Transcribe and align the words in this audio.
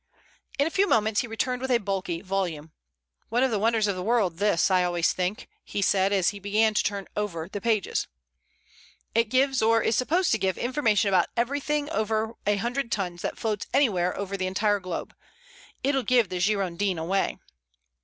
In 0.57 0.65
a 0.65 0.71
few 0.71 0.87
moments 0.89 1.21
he 1.21 1.27
returned 1.27 1.61
with 1.61 1.69
a 1.69 1.77
bulky 1.77 2.21
volume. 2.21 2.71
"One 3.29 3.43
of 3.43 3.51
the 3.51 3.59
wonders 3.59 3.85
of 3.85 3.95
the 3.95 4.01
world, 4.01 4.37
this, 4.37 4.71
I 4.71 4.83
always 4.83 5.13
think," 5.13 5.47
he 5.63 5.79
said, 5.83 6.11
as 6.11 6.29
he 6.29 6.39
began 6.39 6.73
to 6.73 6.81
turn 6.81 7.07
over 7.15 7.47
the 7.47 7.61
pages. 7.61 8.07
"It 9.13 9.29
gives, 9.29 9.61
or 9.61 9.83
is 9.83 9.95
supposed 9.95 10.31
to 10.31 10.39
give, 10.39 10.57
information 10.57 11.07
about 11.09 11.27
everything 11.37 11.87
over 11.91 12.33
a 12.47 12.55
hundred 12.55 12.91
tons 12.91 13.21
that 13.21 13.37
floats 13.37 13.67
anywhere 13.75 14.17
over 14.17 14.35
the 14.35 14.47
entire 14.47 14.79
globe. 14.79 15.13
It'll 15.83 16.01
give 16.01 16.29
the 16.29 16.39
Girondin 16.39 16.97
anyway." 16.97 17.37